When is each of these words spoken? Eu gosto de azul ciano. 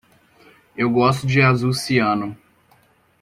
Eu 0.75 0.89
gosto 0.89 1.27
de 1.27 1.43
azul 1.43 1.73
ciano. 1.75 2.35